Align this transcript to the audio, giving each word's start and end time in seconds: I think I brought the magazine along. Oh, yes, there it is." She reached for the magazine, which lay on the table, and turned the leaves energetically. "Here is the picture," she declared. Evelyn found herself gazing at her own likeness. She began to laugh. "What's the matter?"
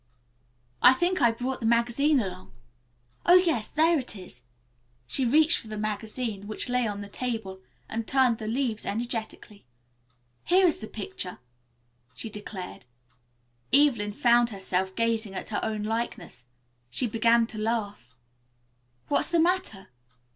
I 0.81 0.93
think 0.93 1.21
I 1.21 1.31
brought 1.31 1.59
the 1.59 1.67
magazine 1.67 2.19
along. 2.19 2.53
Oh, 3.23 3.35
yes, 3.35 3.71
there 3.71 3.99
it 3.99 4.15
is." 4.15 4.41
She 5.05 5.25
reached 5.25 5.59
for 5.59 5.67
the 5.67 5.77
magazine, 5.77 6.47
which 6.47 6.67
lay 6.69 6.87
on 6.87 7.01
the 7.01 7.07
table, 7.07 7.61
and 7.87 8.07
turned 8.07 8.39
the 8.39 8.47
leaves 8.47 8.83
energetically. 8.83 9.63
"Here 10.43 10.65
is 10.65 10.77
the 10.79 10.87
picture," 10.87 11.37
she 12.15 12.31
declared. 12.31 12.85
Evelyn 13.71 14.13
found 14.13 14.49
herself 14.49 14.95
gazing 14.95 15.35
at 15.35 15.49
her 15.49 15.63
own 15.63 15.83
likeness. 15.83 16.47
She 16.89 17.05
began 17.05 17.45
to 17.45 17.59
laugh. 17.59 18.15
"What's 19.07 19.29
the 19.29 19.39
matter?" 19.39 19.89